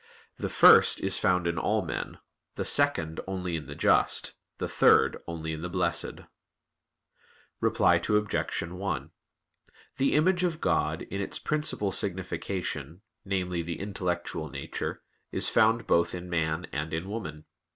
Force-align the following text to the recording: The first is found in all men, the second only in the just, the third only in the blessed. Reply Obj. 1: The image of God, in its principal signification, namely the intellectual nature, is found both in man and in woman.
The 0.37 0.49
first 0.49 0.99
is 0.99 1.19
found 1.19 1.45
in 1.45 1.59
all 1.59 1.83
men, 1.85 2.17
the 2.55 2.65
second 2.65 3.19
only 3.27 3.55
in 3.55 3.67
the 3.67 3.75
just, 3.75 4.33
the 4.57 4.67
third 4.67 5.17
only 5.27 5.53
in 5.53 5.61
the 5.61 5.69
blessed. 5.69 6.21
Reply 7.59 7.97
Obj. 8.09 8.61
1: 8.63 9.11
The 9.97 10.13
image 10.15 10.43
of 10.43 10.59
God, 10.59 11.03
in 11.03 11.21
its 11.21 11.37
principal 11.37 11.91
signification, 11.91 13.01
namely 13.23 13.61
the 13.61 13.79
intellectual 13.79 14.49
nature, 14.49 15.03
is 15.31 15.49
found 15.49 15.85
both 15.85 16.15
in 16.15 16.31
man 16.31 16.65
and 16.71 16.95
in 16.95 17.07
woman. 17.07 17.45